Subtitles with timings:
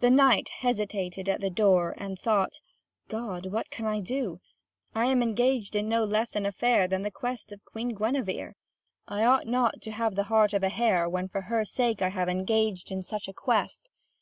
[0.00, 2.60] The knight hesitated at the door, and thought:
[3.08, 4.42] "God, what can I do?
[4.94, 8.52] I am engaged in no less an affair than the quest of Queen Guinevere.
[9.08, 12.08] I ought not to have the heart of a hare, when for her sake I
[12.08, 13.88] have engaged in such a quest.